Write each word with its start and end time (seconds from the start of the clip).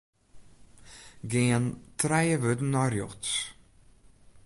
Gean 1.31 1.65
trije 1.99 2.35
wurden 2.43 2.71
nei 2.73 2.89
rjochts. 2.91 3.31